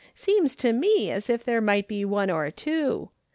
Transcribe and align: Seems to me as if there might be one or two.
Seems 0.15 0.55
to 0.55 0.73
me 0.73 1.11
as 1.11 1.29
if 1.29 1.43
there 1.43 1.61
might 1.61 1.87
be 1.87 2.03
one 2.03 2.31
or 2.31 2.49
two. 2.49 3.09